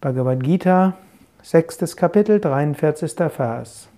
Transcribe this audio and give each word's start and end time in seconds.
Bhagavad 0.00 0.42
Gita, 0.42 0.94
sechstes 1.42 1.94
Kapitel, 1.94 2.40
43. 2.40 3.12
Vers. 3.28 3.90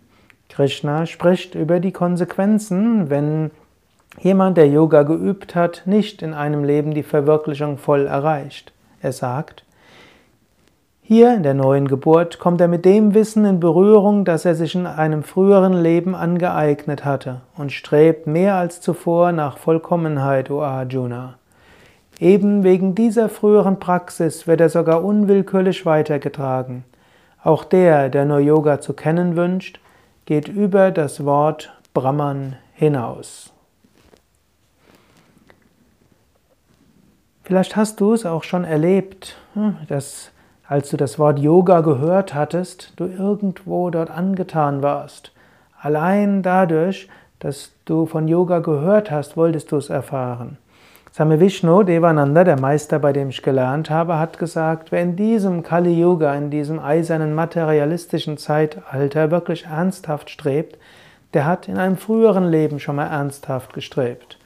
Krishna 0.49 1.07
spricht 1.07 1.55
über 1.55 1.79
die 1.79 1.93
Konsequenzen, 1.93 3.09
wenn 3.09 3.53
jemand, 4.19 4.57
der 4.57 4.67
Yoga 4.67 5.05
geübt 5.05 5.55
hat, 5.55 5.83
nicht 5.85 6.21
in 6.21 6.35
einem 6.35 6.65
Leben 6.65 6.93
die 6.93 7.05
Verwirklichung 7.05 7.79
voll 7.79 8.09
erreicht. 8.09 8.73
Er 9.01 9.13
sagt, 9.13 9.65
hier 11.03 11.37
in 11.37 11.45
der 11.45 11.55
neuen 11.55 11.87
Geburt 11.87 12.41
kommt 12.41 12.61
er 12.61 12.67
mit 12.67 12.85
dem 12.85 13.15
Wissen 13.15 13.45
in 13.45 13.61
Berührung, 13.61 14.25
das 14.25 14.45
er 14.45 14.57
sich 14.57 14.75
in 14.75 14.89
einem 14.89 15.23
früheren 15.23 15.81
Leben 15.81 16.17
angeeignet 16.17 17.05
hatte 17.05 17.43
und 17.57 17.71
strebt 17.71 18.27
mehr 18.27 18.57
als 18.57 18.81
zuvor 18.81 19.31
nach 19.31 19.57
Vollkommenheit, 19.57 20.51
o 20.51 20.63
Arjuna. 20.63 21.39
Eben 22.23 22.63
wegen 22.63 22.95
dieser 22.95 23.29
früheren 23.29 23.81
Praxis 23.81 24.47
wird 24.47 24.61
er 24.61 24.69
sogar 24.69 25.03
unwillkürlich 25.03 25.85
weitergetragen. 25.85 26.85
Auch 27.43 27.65
der, 27.65 28.11
der 28.11 28.25
nur 28.27 28.39
Yoga 28.39 28.81
zu 28.81 28.93
kennen 28.93 29.35
wünscht, 29.35 29.81
geht 30.25 30.47
über 30.47 30.93
das 30.93 31.25
Wort 31.25 31.77
Brahman 31.93 32.55
hinaus. 32.75 33.53
Vielleicht 37.43 37.75
hast 37.75 38.01
du 38.01 38.13
es 38.13 38.25
auch 38.25 38.45
schon 38.45 38.63
erlebt, 38.63 39.37
hm, 39.55 39.79
dass 39.89 40.31
als 40.69 40.91
du 40.91 40.97
das 40.97 41.19
Wort 41.19 41.41
Yoga 41.41 41.81
gehört 41.81 42.35
hattest, 42.35 42.93
du 42.95 43.07
irgendwo 43.07 43.91
dort 43.91 44.13
angetan 44.13 44.81
warst. 44.81 45.33
Allein 45.77 46.45
dadurch, 46.45 47.09
dass 47.41 47.73
du 47.85 48.07
von 48.07 48.29
Yoga 48.29 48.61
gehört 48.61 49.11
hast, 49.11 49.37
wolltest 49.37 49.73
du 49.73 49.77
es 49.77 49.91
erfahren. 49.91 50.59
Same 51.15 51.39
Vishnu 51.39 51.83
Devananda, 51.83 52.43
der 52.43 52.59
Meister, 52.59 52.99
bei 52.99 53.13
dem 53.13 53.29
ich 53.29 53.43
gelernt 53.43 53.91
habe, 53.91 54.19
hat 54.19 54.39
gesagt, 54.39 54.93
wer 54.93 55.03
in 55.03 55.15
diesem 55.15 55.63
Kali 55.63 55.93
Yuga, 55.93 56.35
in 56.35 56.49
diesem 56.49 56.79
eisernen 56.79 57.35
materialistischen 57.35 58.39
Zeitalter 58.39 59.31
wirklich 59.31 59.67
ernsthaft 59.67 60.31
strebt, 60.31 60.79
der 61.35 61.45
hat 61.45 61.69
in 61.69 61.77
einem 61.77 61.99
früheren 61.99 62.49
Leben 62.49 62.81
schon 62.81 62.97
mal 62.97 63.09
ernsthaft 63.09 63.75
gestrebt. 63.75 64.39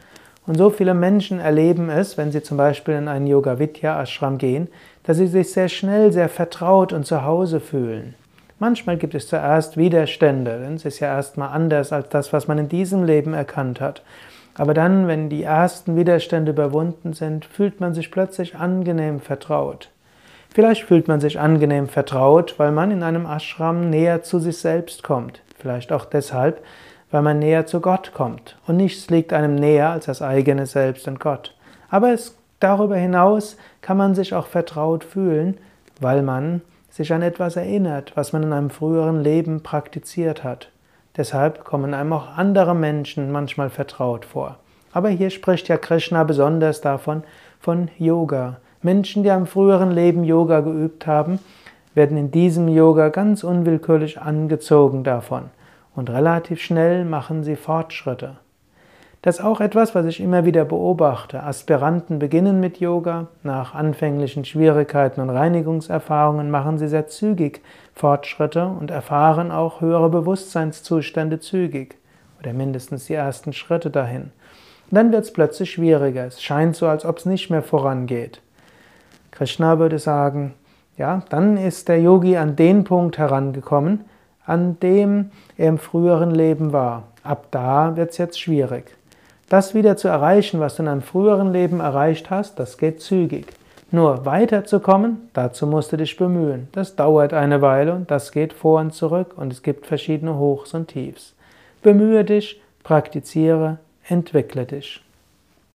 Und 0.44 0.58
so 0.58 0.70
viele 0.70 0.94
Menschen 0.94 1.38
erleben 1.38 1.88
es, 1.88 2.18
wenn 2.18 2.32
sie 2.32 2.42
zum 2.42 2.56
Beispiel 2.56 2.94
in 2.94 3.06
einen 3.06 3.28
Yoga 3.28 3.60
Vidya 3.60 4.02
Ashram 4.02 4.36
gehen, 4.36 4.66
dass 5.04 5.18
sie 5.18 5.28
sich 5.28 5.52
sehr 5.52 5.68
schnell 5.68 6.10
sehr 6.10 6.28
vertraut 6.28 6.92
und 6.92 7.06
zu 7.06 7.22
Hause 7.22 7.60
fühlen. 7.60 8.16
Manchmal 8.58 8.96
gibt 8.96 9.14
es 9.14 9.28
zuerst 9.28 9.76
Widerstände, 9.76 10.58
denn 10.64 10.74
es 10.74 10.84
ist 10.84 10.98
ja 10.98 11.14
erstmal 11.14 11.50
anders 11.50 11.92
als 11.92 12.08
das, 12.08 12.32
was 12.32 12.48
man 12.48 12.58
in 12.58 12.68
diesem 12.68 13.04
Leben 13.04 13.34
erkannt 13.34 13.80
hat. 13.80 14.02
Aber 14.58 14.74
dann, 14.74 15.06
wenn 15.06 15.28
die 15.28 15.42
ersten 15.42 15.96
Widerstände 15.96 16.52
überwunden 16.52 17.12
sind, 17.12 17.44
fühlt 17.44 17.80
man 17.80 17.94
sich 17.94 18.10
plötzlich 18.10 18.56
angenehm 18.56 19.20
vertraut. 19.20 19.90
Vielleicht 20.54 20.84
fühlt 20.84 21.08
man 21.08 21.20
sich 21.20 21.38
angenehm 21.38 21.88
vertraut, 21.88 22.54
weil 22.58 22.72
man 22.72 22.90
in 22.90 23.02
einem 23.02 23.26
Ashram 23.26 23.90
näher 23.90 24.22
zu 24.22 24.38
sich 24.38 24.56
selbst 24.56 25.02
kommt. 25.02 25.42
Vielleicht 25.58 25.92
auch 25.92 26.06
deshalb, 26.06 26.62
weil 27.10 27.20
man 27.20 27.38
näher 27.38 27.66
zu 27.66 27.80
Gott 27.80 28.12
kommt. 28.14 28.56
Und 28.66 28.78
nichts 28.78 29.10
liegt 29.10 29.34
einem 29.34 29.54
näher 29.54 29.90
als 29.90 30.06
das 30.06 30.22
eigene 30.22 30.64
Selbst 30.64 31.06
und 31.08 31.20
Gott. 31.20 31.54
Aber 31.90 32.12
es, 32.12 32.36
darüber 32.58 32.96
hinaus 32.96 33.58
kann 33.82 33.98
man 33.98 34.14
sich 34.14 34.32
auch 34.32 34.46
vertraut 34.46 35.04
fühlen, 35.04 35.58
weil 36.00 36.22
man 36.22 36.62
sich 36.88 37.12
an 37.12 37.20
etwas 37.20 37.56
erinnert, 37.56 38.12
was 38.14 38.32
man 38.32 38.42
in 38.42 38.52
einem 38.54 38.70
früheren 38.70 39.22
Leben 39.22 39.62
praktiziert 39.62 40.42
hat. 40.42 40.70
Deshalb 41.16 41.64
kommen 41.64 41.94
einem 41.94 42.12
auch 42.12 42.36
andere 42.36 42.74
Menschen 42.74 43.32
manchmal 43.32 43.70
vertraut 43.70 44.24
vor. 44.24 44.56
Aber 44.92 45.08
hier 45.08 45.30
spricht 45.30 45.68
ja 45.68 45.76
Krishna 45.76 46.24
besonders 46.24 46.80
davon, 46.80 47.22
von 47.60 47.88
Yoga. 47.98 48.58
Menschen, 48.82 49.22
die 49.22 49.30
am 49.30 49.46
früheren 49.46 49.90
Leben 49.90 50.24
Yoga 50.24 50.60
geübt 50.60 51.06
haben, 51.06 51.38
werden 51.94 52.16
in 52.16 52.30
diesem 52.30 52.68
Yoga 52.68 53.08
ganz 53.08 53.42
unwillkürlich 53.42 54.20
angezogen 54.20 55.04
davon. 55.04 55.50
Und 55.94 56.10
relativ 56.10 56.60
schnell 56.60 57.04
machen 57.04 57.42
sie 57.42 57.56
Fortschritte. 57.56 58.36
Das 59.22 59.38
ist 59.38 59.44
auch 59.44 59.60
etwas, 59.60 59.94
was 59.94 60.06
ich 60.06 60.20
immer 60.20 60.44
wieder 60.44 60.64
beobachte. 60.64 61.42
Aspiranten 61.42 62.18
beginnen 62.18 62.60
mit 62.60 62.78
Yoga, 62.78 63.26
nach 63.42 63.74
anfänglichen 63.74 64.44
Schwierigkeiten 64.44 65.20
und 65.20 65.30
Reinigungserfahrungen 65.30 66.50
machen 66.50 66.78
sie 66.78 66.86
sehr 66.86 67.08
zügig 67.08 67.60
Fortschritte 67.94 68.66
und 68.66 68.90
erfahren 68.90 69.50
auch 69.50 69.80
höhere 69.80 70.10
Bewusstseinszustände 70.10 71.40
zügig 71.40 71.96
oder 72.38 72.52
mindestens 72.52 73.06
die 73.06 73.14
ersten 73.14 73.52
Schritte 73.52 73.90
dahin. 73.90 74.30
Und 74.90 74.94
dann 74.94 75.10
wird 75.10 75.24
es 75.24 75.32
plötzlich 75.32 75.72
schwieriger. 75.72 76.26
Es 76.26 76.40
scheint 76.40 76.76
so, 76.76 76.86
als 76.86 77.04
ob 77.04 77.18
es 77.18 77.26
nicht 77.26 77.50
mehr 77.50 77.62
vorangeht. 77.62 78.40
Krishna 79.32 79.78
würde 79.78 79.98
sagen, 79.98 80.54
ja, 80.96 81.22
dann 81.28 81.56
ist 81.56 81.88
der 81.88 82.00
Yogi 82.00 82.36
an 82.36 82.54
den 82.54 82.84
Punkt 82.84 83.18
herangekommen, 83.18 84.04
an 84.46 84.78
dem 84.80 85.30
er 85.56 85.68
im 85.68 85.78
früheren 85.78 86.30
Leben 86.30 86.72
war. 86.72 87.04
Ab 87.22 87.48
da 87.50 87.96
wird 87.96 88.12
es 88.12 88.18
jetzt 88.18 88.40
schwierig. 88.40 88.96
Das 89.48 89.74
wieder 89.74 89.96
zu 89.96 90.08
erreichen, 90.08 90.58
was 90.58 90.76
du 90.76 90.82
in 90.82 90.88
einem 90.88 91.02
früheren 91.02 91.52
Leben 91.52 91.78
erreicht 91.78 92.30
hast, 92.30 92.58
das 92.58 92.78
geht 92.78 93.00
zügig. 93.00 93.46
Nur 93.92 94.26
weiterzukommen, 94.26 95.28
dazu 95.32 95.68
musst 95.68 95.92
du 95.92 95.96
dich 95.96 96.16
bemühen. 96.16 96.68
Das 96.72 96.96
dauert 96.96 97.32
eine 97.32 97.62
Weile 97.62 97.94
und 97.94 98.10
das 98.10 98.32
geht 98.32 98.52
vor 98.52 98.80
und 98.80 98.92
zurück 98.92 99.34
und 99.36 99.52
es 99.52 99.62
gibt 99.62 99.86
verschiedene 99.86 100.36
Hochs 100.36 100.74
und 100.74 100.88
Tiefs. 100.88 101.34
Bemühe 101.82 102.24
dich, 102.24 102.60
praktiziere, 102.82 103.78
entwickle 104.08 104.66
dich. 104.66 105.05